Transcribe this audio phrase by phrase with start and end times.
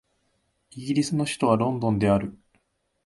[0.71, 2.35] イギリスの首都はロンドンである